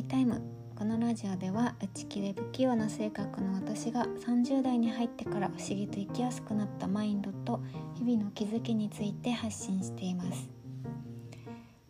[0.00, 0.40] ミータイム
[0.78, 7.60] このラジオでは内気で不器用な性格の私が30代に入ってから不思議と生きやすくなったマインドと
[7.98, 10.48] 日々の気づきについて発信しています。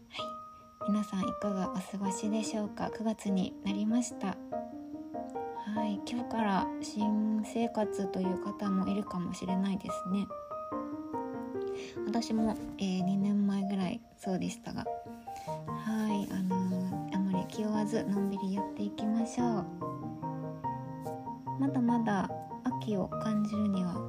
[0.09, 0.91] はい。
[0.91, 4.27] 皆さんいかがお過ごしでしょうか？9月になりました。
[4.27, 4.35] は
[5.87, 6.01] い。
[6.05, 10.27] 今日から新生活という方もいるかもしれないですね。
[12.09, 14.85] 私も、えー、2年前ぐらいそうでしたが。
[15.87, 16.29] はい。
[16.33, 16.90] あのー、
[17.51, 19.67] 気負わずのんびりやっていきましょう。
[21.59, 22.31] まだまだ
[22.63, 24.01] 秋を感じるには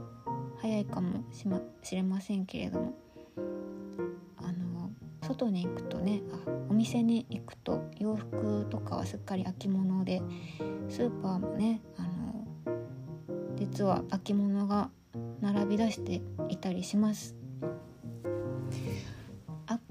[0.58, 2.94] 早いかもし,、ま、しれませんけれども。
[4.38, 4.92] あの
[5.24, 10.22] 外に行くとねあお店に行くと洋服とかはすっかり秋物で
[10.90, 12.46] スーパーもねあの
[13.56, 14.90] 実は秋物が
[15.42, 17.41] 並び出していたりします。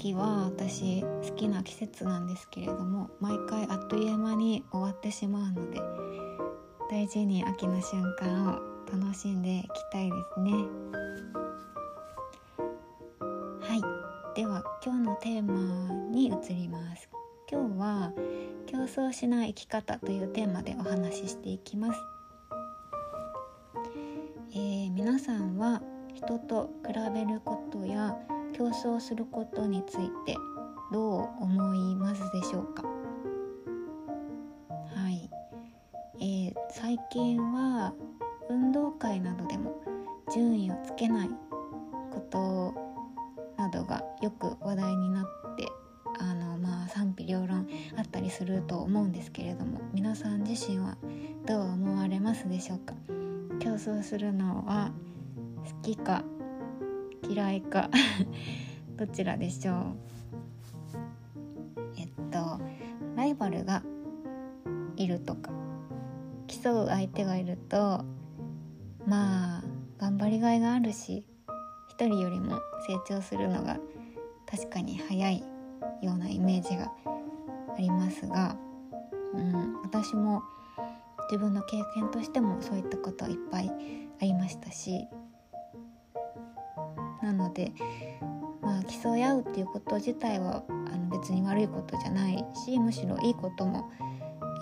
[0.00, 5.78] 秋は私好きな季節なんですけれども毎回あっという間に終わってしまうので
[6.90, 10.52] 大事に秋の瞬間を楽しんでいきたいですね。
[13.60, 13.74] は
[14.34, 14.34] い。
[14.34, 17.10] では今日のテーマに移ります。
[17.50, 18.12] 今日は
[18.66, 22.00] 競争しない生き方というテーマでお話ししていきます、
[24.52, 25.82] えー、皆さんは
[26.14, 28.16] 人と比べることや
[28.60, 30.36] 競争することについて
[30.92, 32.82] どう思いますでしょうか？
[34.94, 35.30] はい、
[36.20, 37.94] えー、最近は
[38.50, 39.80] 運動会などでも
[40.34, 41.30] 順位をつけない
[42.10, 42.74] こと
[43.56, 45.24] などがよく話題になっ
[45.56, 45.66] て
[46.18, 47.66] あのまあ賛否両論
[47.96, 50.98] あったりすると思うんですけれども皆さん自身は
[51.46, 52.92] どう思われますでしょうか？
[53.58, 54.92] 競争するのは
[55.64, 56.22] 好きか
[57.28, 57.90] 嫌いか。
[58.96, 59.74] どちらでしょう？
[61.96, 62.60] えっと
[63.16, 63.82] ライバルが
[64.96, 65.50] いるとか。
[66.62, 68.04] 競う相手がいると
[69.06, 69.64] まあ
[69.98, 71.24] 頑張りがいがあるし
[71.88, 72.56] 一人よりも
[72.88, 73.78] 成長するのが
[74.50, 75.44] 確かに早い
[76.02, 76.92] ようなイメージが
[77.72, 78.56] ありますが、
[79.32, 80.42] うん、私も
[81.30, 83.70] 自分の経験としてもそういったこといっぱい
[84.20, 85.06] ありましたし
[87.22, 87.72] なので、
[88.62, 93.90] まあ、競い合うっていうこと自体はあの別に悪いことじゃないしむしろいいことも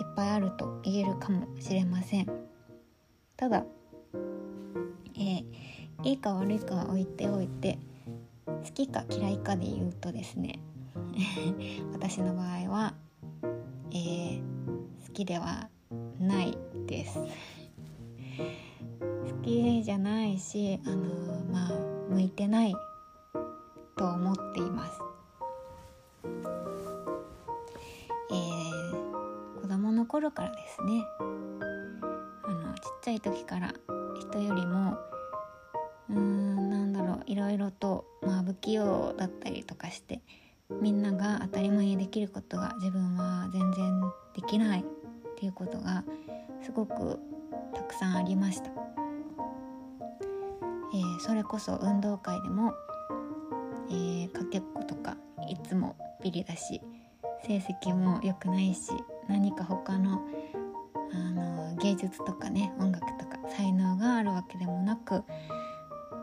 [0.01, 2.27] いっぱいあると言えるかもしれません。
[3.37, 3.65] ただ、
[5.15, 5.45] えー、
[6.05, 7.79] いいか悪いかは置いておいて
[8.47, 10.59] 好きか嫌いかで言うとですね
[11.93, 12.95] 私の場合は、
[13.93, 14.41] えー、
[15.07, 15.69] 好きでは
[16.19, 17.19] ないです。
[19.49, 20.97] 好きじゃないしあの
[21.51, 21.73] まあ
[22.11, 22.75] 向いてない
[23.97, 25.01] と思っています。
[28.31, 31.03] えー、子供の頃からですね
[32.43, 33.73] あのちっちゃい時から
[34.21, 34.99] 人よりも
[36.11, 40.21] うーんなんだろういろいろと、まあ、不器用だったりとかして
[40.83, 44.01] みんなが当たり前にできることが自分は全然
[44.35, 44.85] できないっ
[45.39, 46.05] ていうことが
[46.63, 47.19] すごく
[47.75, 48.88] たくさんありました。
[51.19, 52.75] それこそ運動会でも、
[53.91, 55.17] えー、かけっことか
[55.49, 56.81] いつもビリだし
[57.47, 58.93] 成績も良くないし
[59.29, 60.21] 何か他の
[61.13, 65.23] あの芸術とかね音楽とか才能があるわけでもなく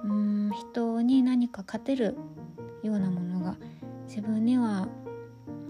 [0.03, 2.17] うん人に何か勝てる
[2.83, 3.57] ようなものが
[4.07, 4.87] 自分には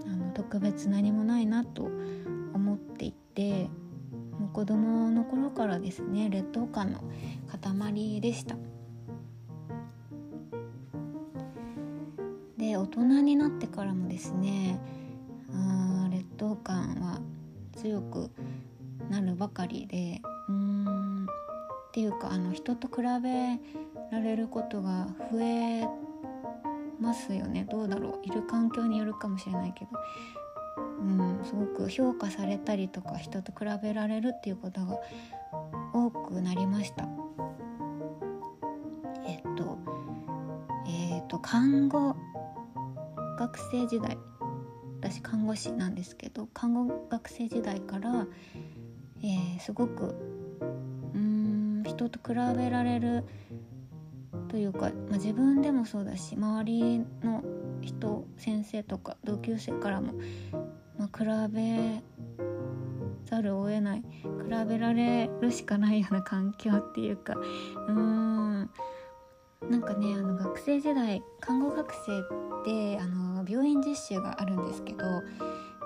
[0.06, 1.88] あの特別何もないなと
[2.54, 3.70] 思っていて
[4.38, 7.02] もう子供の頃からですね劣等感の
[7.62, 8.56] 塊でした。
[12.76, 14.78] 大人になってからもですね
[15.52, 17.20] あ劣等感は
[17.76, 18.30] 強く
[19.10, 23.58] なるばかりでうーんっていうかあの人と比べ
[24.10, 25.88] られることが増え
[27.00, 27.66] ますよね。
[27.70, 28.26] どうだろう。
[28.26, 29.90] いる環境によるかもしれないけど、
[31.00, 34.98] うん、すごく評価されたりとか人と比べられるっていうことが
[35.92, 37.06] 多くなりました。
[39.26, 39.78] えっと
[40.86, 42.16] えっと看護
[43.36, 44.18] 学生時代
[45.00, 48.26] 私看護師なんですけど看護学生時代から、
[49.22, 50.14] えー、すごく
[51.14, 53.24] うん人と比べられる
[54.48, 57.42] というか、まあ、自分でもそうだし周りの
[57.82, 60.14] 人先生とか同級生からも、
[60.98, 62.02] まあ、比べ
[63.26, 64.04] ざるを得ない比
[64.68, 68.70] べられるしかないような環境っていうかうーん
[69.62, 75.04] なんかねあの学生時代看護学生ってあの病院実習があるんですけど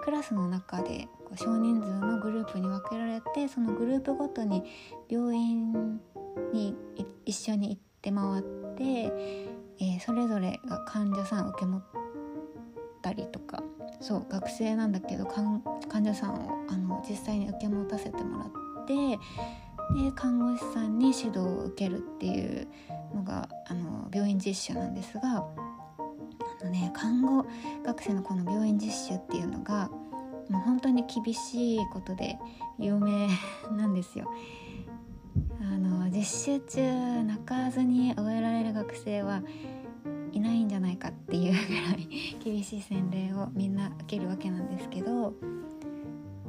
[0.02, 4.64] クラスの中でこう少人数のグループに分けられてそのグループごとに
[5.08, 6.00] 病院
[6.52, 6.74] に
[7.24, 8.42] 一緒に行って回っ
[8.76, 8.84] て、
[9.78, 11.82] えー、それぞれが患者さんを受け持っ
[13.02, 13.62] たりとか
[14.00, 15.62] そう学生なんだけど患
[16.02, 19.18] 者さんをあの実際に受け持たせてもらって
[19.94, 22.68] で看護師さんに指導を受けるっていう
[23.14, 25.44] のがあの病院実習なんですが
[26.60, 27.46] あの、ね、看護
[27.84, 29.90] 学生のこの病院実習っていうのが
[30.48, 32.38] もう本当に厳しいことで
[32.78, 33.28] 有名
[33.76, 34.30] なんですよ。
[35.60, 39.42] あの実習中泣かずに終えられる学生は
[40.32, 42.08] いないんじゃないかっていうぐらい
[42.42, 45.34] 厳しい洗礼をみんな受けるわけなんですけど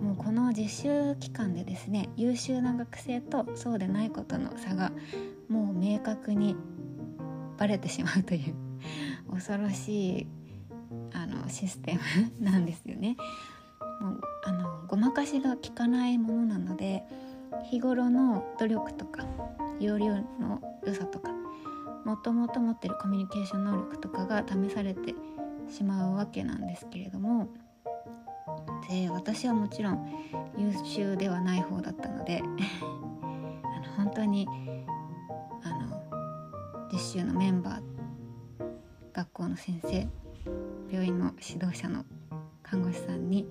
[0.02, 4.92] もうこの実習期間でですね優秀な学生とそうでないことの差が
[5.48, 6.56] もう明確に
[7.58, 8.56] バレてしまうという
[9.32, 10.28] 恐ろしい
[11.14, 12.00] あのシステ
[12.40, 13.16] ムなんですよね。
[14.02, 17.04] もうあのごまかしが効かないものなので
[17.70, 19.26] 日頃の努力とか
[19.80, 21.32] 要領の良さとか
[22.04, 25.14] もともと持ってるコミュニケーション能力とかが試されて
[25.70, 27.48] しまうわけなんですけれども
[28.92, 30.06] で私はもちろん
[30.58, 32.44] 優秀ではない方だったので
[33.24, 34.46] あの本当に
[35.64, 36.04] あの
[36.92, 37.84] 実習のメンバー
[39.14, 40.10] 学校の先生
[40.92, 42.04] 病院の指導者の
[42.62, 43.48] 看護師さんに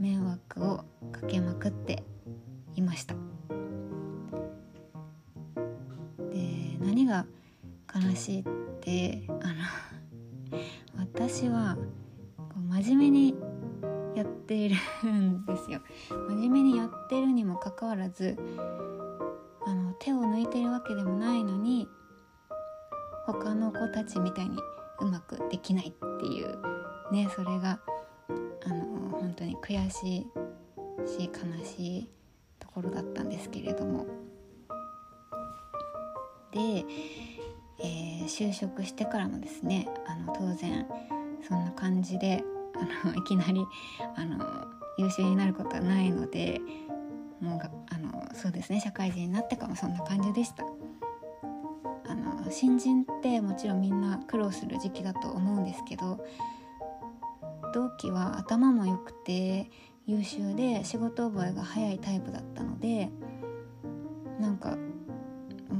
[0.00, 2.02] 迷惑をかけまくって
[2.74, 3.14] いました。
[6.30, 7.26] で何が
[7.94, 8.44] 悲しいっ
[8.80, 9.54] てあの
[10.96, 11.76] 私は
[12.70, 13.51] 真面目に
[14.52, 14.76] ている
[15.08, 15.80] んですよ。
[16.28, 18.36] 真面目にやってるにもかかわらず
[19.64, 21.88] あの手を抜いてるわけでもないのに
[23.26, 24.58] 他の子たちみたいに
[25.00, 26.58] うまくできないっていう
[27.12, 27.80] ねそれが
[28.64, 30.26] あの本当に悔しい
[31.08, 32.10] し悲しい
[32.58, 34.06] ところだったんですけれども。
[36.52, 36.84] で
[37.84, 40.86] えー、就職してからもですねあの当然
[41.48, 42.44] そんな感じで
[42.82, 43.64] あの いきなり
[44.16, 44.66] あの
[44.98, 46.60] 優秀になることはないので
[47.40, 50.64] もうあのそうですね社会人になってかもそんな感じでした。
[52.04, 56.22] あの新人ってもちろんみんな苦労する時期だと思うんですけど
[57.72, 59.70] 同期は頭も良くて
[60.06, 63.10] 優秀で仕事覚えが早いタイプだったので
[64.38, 64.76] なんか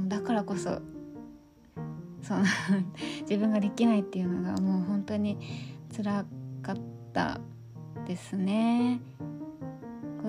[0.07, 0.81] だからこそ
[2.21, 2.43] その
[3.29, 5.37] 自分ができないっていうのがもう本当に
[5.95, 6.25] 辛
[7.13, 7.39] った
[8.07, 8.99] ですね。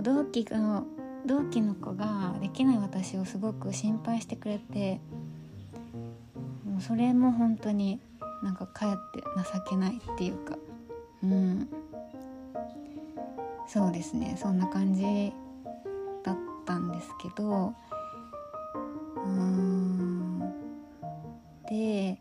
[0.02, 0.84] 同期の
[1.24, 5.00] 同期の子ができない私をすごく心配してくれて
[6.66, 7.98] もうそれも本当に
[8.42, 10.58] なんかかえって情けないっていうか
[11.22, 11.68] うん。
[13.66, 14.36] そうですね。
[14.38, 15.32] そんな感じ
[16.22, 17.72] だったんですけど
[19.16, 20.40] うん。
[21.66, 22.18] で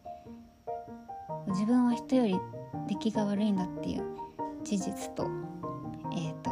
[1.50, 2.40] 自分は人より
[2.88, 4.23] 出来が悪いんだっていう
[4.64, 5.28] 事実と,、
[6.14, 6.52] えーと、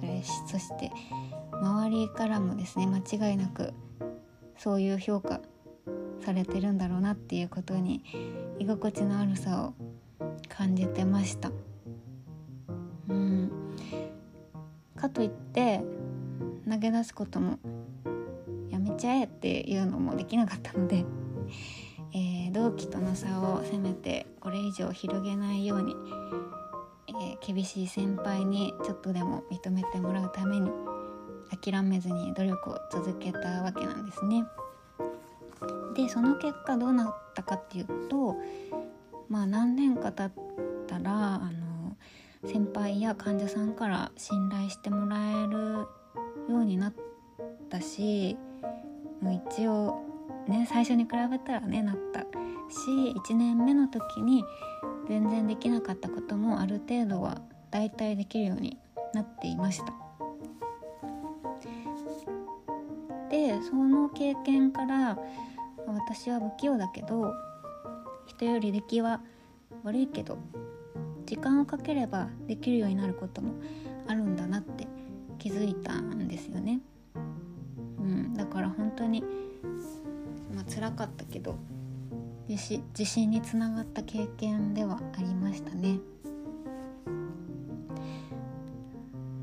[0.00, 0.90] それそして
[1.52, 3.72] 周りからもですね間違いなく
[4.58, 5.40] そういう評価
[6.24, 8.04] されてるんだろうなっていうことに
[8.58, 9.74] 居心地の悪さを
[10.48, 11.50] 感じてました。
[13.08, 13.50] うん、
[14.96, 15.82] かといって
[16.70, 17.58] 投げ出すことも
[18.70, 21.04] やめちゃえっていうのもできなかったので
[22.14, 25.94] えー、同期との差をせめてこれ以上広げないように、
[27.44, 30.70] 厳しい先輩にちょっとでも認めてもらうために
[31.62, 34.44] 諦めずに努力を続けたわけなんですね。
[35.94, 38.36] でその結果どうなったかっていうと
[39.28, 40.44] まあ何年か経っ
[40.86, 41.96] たらあの
[42.46, 45.86] 先輩や患者さんから信頼してもらえる
[46.48, 46.94] ようになっ
[47.68, 48.36] たし
[49.20, 50.00] もう一応
[50.48, 52.26] ね最初に比べたらねなったし
[53.30, 54.44] 1年目の時に
[55.08, 57.40] 全然できなかったこともある程度は
[57.70, 58.78] 大体できるように
[59.14, 59.92] なっていました。
[63.30, 65.18] でその経験から
[65.86, 67.32] 私は不器用だけど
[68.26, 69.22] 人より出来は
[69.84, 70.38] 悪いけど
[71.24, 73.54] 時間をかければできるようになることも
[74.06, 74.86] あるんだなって
[75.38, 76.80] 気づいたんですよね。
[77.16, 79.22] うん、だから本当に
[80.54, 81.56] まあ辛かったけど。
[82.48, 85.98] 自信につながった経験ではありましたね。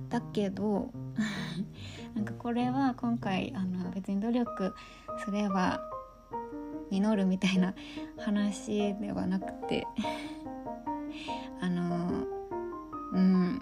[0.10, 0.91] だけど
[2.15, 4.74] なんかこれは今回あの別に努力
[5.24, 5.82] すれば
[6.89, 7.74] 実るみたいな
[8.18, 9.86] 話ではなくて
[11.62, 12.25] あの
[13.13, 13.62] うん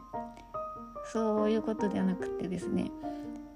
[1.11, 2.91] そういうことではなくてですね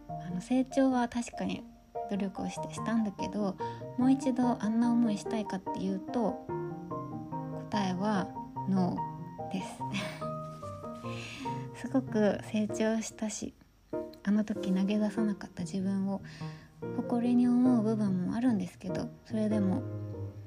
[0.09, 1.63] あの成長は確かに
[2.11, 3.55] 努力をしてしたんだけど
[3.97, 6.45] もう一度あんな思いしたいかっていうと
[7.69, 8.27] 答えは
[8.69, 9.79] ノーです。
[11.87, 13.53] すごく成長したし
[14.23, 16.21] あの時投げ出さなかった自分を
[16.97, 19.81] 誇りに思う部分もあるんですけどそれでも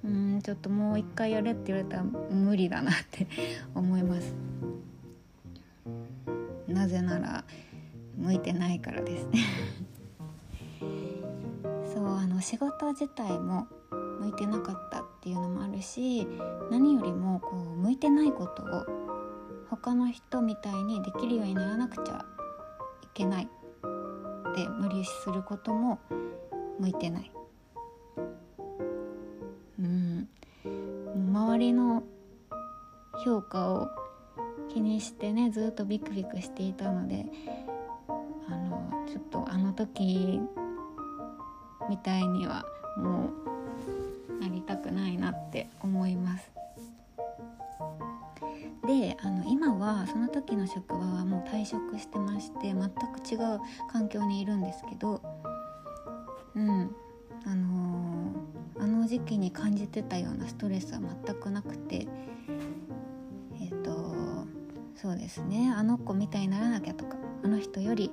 [0.04, 3.26] うんちょっともう一回やれって言われたら無理だなって
[3.75, 4.35] 思います。
[6.68, 7.44] なぜなら
[8.16, 9.26] 向いてないからです。
[9.28, 9.40] ね
[12.35, 13.69] の仕事自体も
[14.21, 16.26] 向いてなかったっていうのもあるし
[16.71, 18.85] 何よりもこう向いてないことを
[19.71, 22.25] 他の人みたいにできるようにならなくちゃ
[23.03, 25.99] いけないって無理することも
[26.79, 27.31] 向いてない。
[29.79, 30.29] うん
[30.64, 32.03] 周りの
[33.25, 33.88] 評価を
[34.73, 37.26] 気にしてねずっとビクビクしていたので
[38.49, 40.41] あのちょっとあの時
[41.88, 42.64] みたいには
[42.97, 43.31] も
[44.38, 46.50] うなりたくないなって思います。
[48.87, 53.61] であの今はその時の職場はもう退職してまして全く違う
[53.91, 55.23] 環境にいるんですけど
[56.55, 56.95] うん。
[57.47, 62.07] あのー、あの時期に感じてたようなストレスは全くなくて
[63.61, 64.47] えっ、ー、と
[64.97, 65.73] そうですね。
[65.76, 68.11] あの子みたいにならなきゃとかあの人より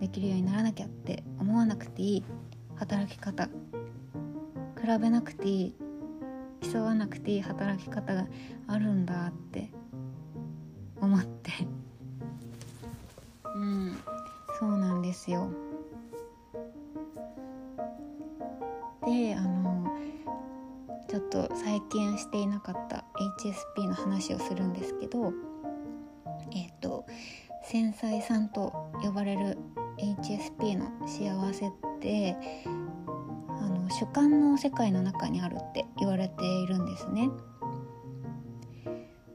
[0.00, 2.24] できるようにならなきゃって思わなくていい。
[2.78, 3.48] 働き方。
[4.80, 5.74] 比べなくていい。
[6.72, 8.26] 競わなくていい働き方が
[8.66, 9.70] あるんだって
[11.00, 11.52] 思って。
[13.54, 13.98] うん。
[14.58, 15.50] そうなんですよ。
[19.06, 19.86] であの
[21.08, 23.04] ちょっと最近していなかった
[23.76, 25.32] HSP の話をするんですけど
[26.54, 27.06] えっ、と
[27.64, 29.56] 繊細さんと呼ばれる
[29.98, 32.36] HSP の幸せって
[32.66, 37.28] あの主観の世界の中にあるって言われているんですね。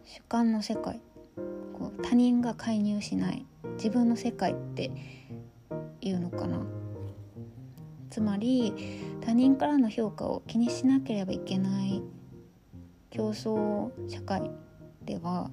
[0.06, 1.02] 主観の世界。
[1.74, 3.46] こう他人が介入しない。
[3.76, 4.92] 自分の世界って
[6.02, 6.62] いうのかな。
[8.10, 8.74] つまり
[9.22, 12.02] 他人からの評価を気にしなければいけない。
[13.10, 14.50] 競争社会
[15.06, 15.52] では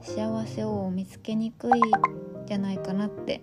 [0.00, 1.70] 幸せを見つけにくい
[2.46, 3.42] じゃないかなって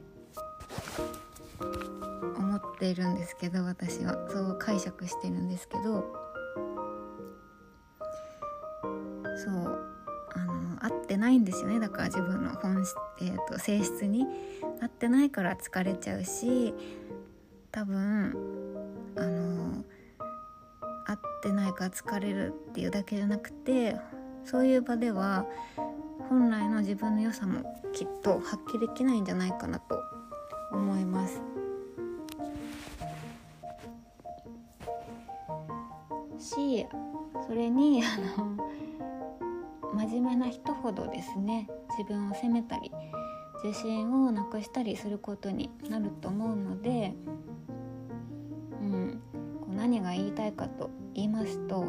[2.84, 4.28] ているんですけど私は。
[4.30, 6.04] そう解釈してるんですけど。
[9.38, 9.90] そう。
[10.36, 11.80] あの合ってないんですよね。
[11.80, 14.28] だから自分の本質、えーと、性質に。
[14.82, 16.74] 合ってないから疲れちゃうし
[17.72, 18.36] 多分
[19.16, 19.86] あの
[21.06, 23.96] 合ってないから疲れるっていうだけじゃなくて
[24.44, 25.46] そういう場では
[26.28, 27.64] 本来の自分の良さも
[27.94, 30.02] きっと発揮できないんじゃないかなと
[30.74, 31.63] 思います。
[36.44, 36.86] し
[37.48, 38.58] それにあの
[39.96, 42.92] 真面目な人ほどですね自分を責めたり
[43.64, 47.14] 自信をなくしたりすることになると思うので、
[48.82, 49.22] うん、
[49.62, 51.86] こう何が言いたいかと言いますと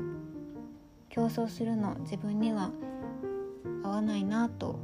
[1.09, 2.71] 競争するの自分には
[3.83, 4.79] 合わないなと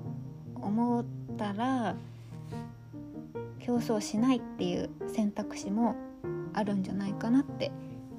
[0.57, 1.05] 思っ
[1.39, 1.95] たら
[3.61, 5.95] 競争しないっていう選択肢も
[6.55, 7.71] あるんじゃないかなって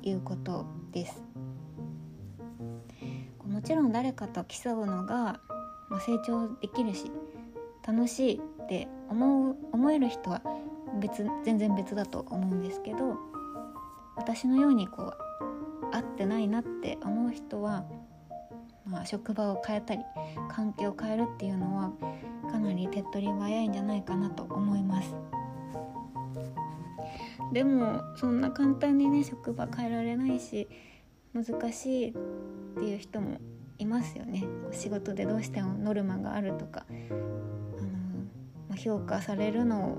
[0.01, 1.30] いうことです。
[3.61, 5.39] もちろん誰かと競うのが、
[5.87, 7.11] まあ、成長できるし
[7.85, 10.41] 楽しいって思う思える人は
[10.99, 13.17] 別全然別だと思うんですけど
[14.17, 17.85] 私のようにこう合ってないなって思う人は、
[18.83, 20.01] まあ、職場を変えたり
[20.49, 21.91] 環境を変えるっていうのは
[22.51, 25.15] かなり手っ取り早いんじゃないかなと思います。
[27.53, 30.67] でもそんな簡単にね職場変えられないし
[31.33, 32.13] 難しいっ
[32.75, 33.37] ていう人も
[33.81, 34.45] いますよね。
[34.71, 37.89] 仕事でどうしてもノルマがあるとか、あの
[38.69, 39.97] ま評価されるのを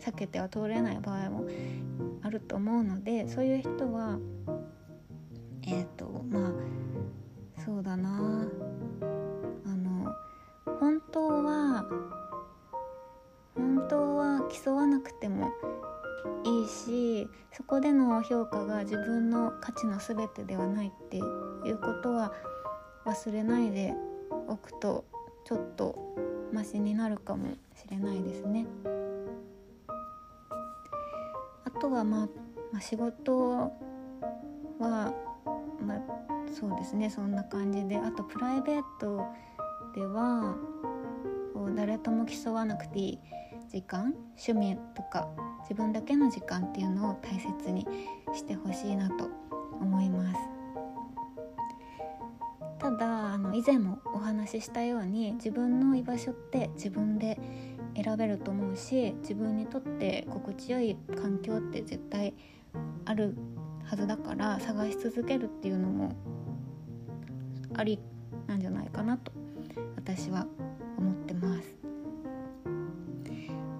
[0.00, 1.44] 避けては通れない場合も
[2.22, 4.18] あると思うのでそういう人は
[5.64, 6.52] えっ、ー、とまあ
[7.64, 8.48] そうだな。
[9.64, 10.14] あの
[10.80, 11.84] 本当は
[13.54, 15.50] 本当は競わなくても
[16.44, 22.32] いいしそこでの評価が自分の価値の全てではないっていうことは
[23.04, 23.94] 忘れないで
[24.48, 25.04] おくと
[25.44, 25.98] ちょっと
[26.52, 28.66] マシになるかもしれないですね。
[31.64, 32.28] あとは、まあ、
[32.72, 33.70] まあ、仕事は、
[34.78, 35.12] ま
[35.96, 36.02] あ、
[36.52, 37.10] そうですね。
[37.10, 37.96] そんな感じで。
[37.96, 39.24] あとプライベート
[39.94, 40.54] では
[41.74, 43.18] 誰とも競わなくていい
[43.68, 45.28] 時間趣味とか
[45.62, 47.86] 自分だけの時間っていうのを大切に
[48.34, 49.30] してほしいなと
[49.80, 50.51] 思います。
[53.42, 57.38] の以前もお話ししたように自分の居場所って自分で
[57.94, 62.34] 選べると思うし自分にとって心地よい環境って絶対
[63.04, 63.36] ある
[63.84, 66.16] はずだから探し続けるっていうのも
[67.74, 67.98] あり
[68.46, 69.32] なんじゃないかなと
[69.96, 70.46] 私は
[70.98, 71.76] 思ってます。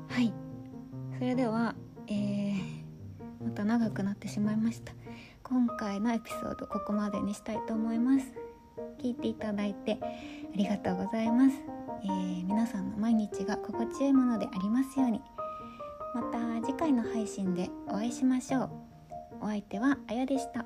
[0.09, 0.33] はい。
[1.19, 1.75] それでは、
[2.07, 2.61] えー、
[3.45, 4.93] また長くなってしまいました。
[5.43, 8.42] 今回のエピソードここまでにしたいと思います。
[9.03, 10.07] 聞いていただいてあ
[10.57, 11.57] りがとうございます、
[12.05, 15.21] えー、皆さんの毎日が心地よいものでありますように。
[16.15, 18.71] また次回の配信でお会いしましょう。
[19.41, 20.65] お相手はあやでした。